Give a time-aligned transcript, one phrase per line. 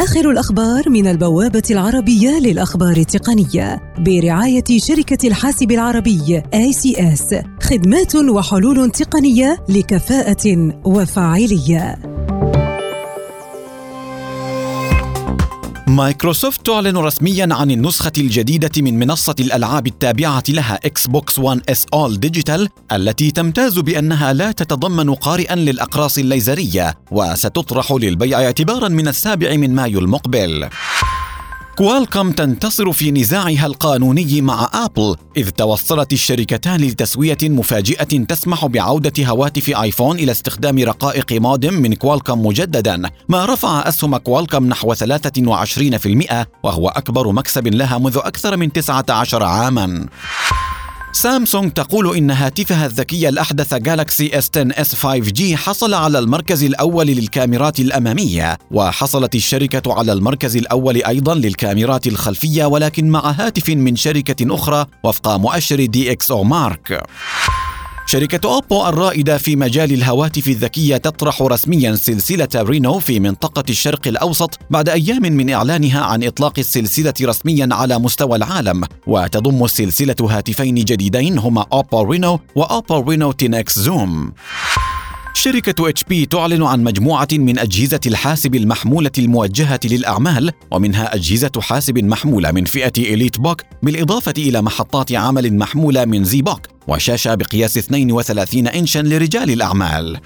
[0.00, 9.56] آخر الأخبار من البوابة العربية للأخبار التقنية برعاية شركة الحاسب العربي ACS خدمات وحلول تقنية
[9.68, 12.09] لكفاءة وفاعلية.
[15.90, 21.86] مايكروسوفت تعلن رسميا عن النسخة الجديدة من منصة الألعاب التابعة لها إكس بوكس 1 S
[21.94, 29.56] All Digital التي تمتاز بأنها لا تتضمن قارئا للأقراص الليزرية وستطرح للبيع اعتبارا من السابع
[29.56, 30.68] من مايو المقبل.
[31.76, 39.76] كوالكوم تنتصر في نزاعها القانوني مع آبل إذ توصلت الشركتان لتسوية مفاجئة تسمح بعودة هواتف
[39.76, 43.10] آيفون إلى استخدام رقائق مودم من كوالكوم مجددا.
[43.28, 44.98] ما رفع أسهم كوالكوم نحو 23%
[46.62, 50.06] وهو أكبر مكسب لها منذ أكثر من 19 عاما.
[51.12, 57.06] سامسونج تقول إن هاتفها الذكي الأحدث جالاكسي S 10 S 5G حصل على المركز الأول
[57.06, 64.54] للكاميرات الأمامية وحصلت الشركة على المركز الأول أيضا للكاميرات الخلفية ولكن مع هاتف من شركة
[64.54, 67.02] أخرى وفق مؤشر DxOMark
[68.10, 74.58] شركة أوبو الرائدة في مجال الهواتف الذكية تطرح رسميا سلسلة رينو في منطقة الشرق الأوسط
[74.70, 81.38] بعد أيام من إعلانها عن إطلاق السلسلة رسميا على مستوى العالم وتضم السلسلة هاتفين جديدين
[81.38, 84.32] هما أوبو رينو وأوبو رينو 10 إكس زوم.
[85.34, 92.52] شركة HP تعلن عن مجموعة من أجهزة الحاسب المحمولة الموجهة للأعمال ومنها أجهزة حاسب محمولة
[92.52, 99.50] من فئة EliteBook بالإضافة إلى محطات عمل محمولة من ZBook وشاشة بقياس 32 إنشا لرجال
[99.50, 100.20] الأعمال.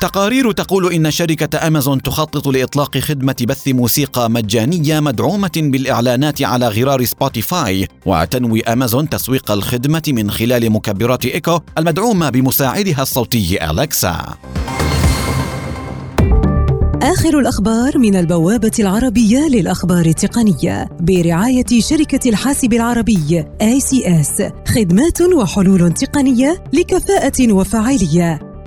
[0.00, 7.04] تقارير تقول إن شركة أمازون تخطط لإطلاق خدمة بث موسيقى مجانية مدعومة بالإعلانات على غرار
[7.04, 14.34] سبوتيفاي وتنوي أمازون تسويق الخدمة من خلال مكبرات إيكو المدعومة بمساعدها الصوتي أليكسا.
[17.02, 24.42] آخر الأخبار من البوابة العربية للأخبار التقنية برعاية شركة الحاسب العربي ACS
[24.74, 28.47] خدمات وحلول تقنية لكفاءة وفاعلية.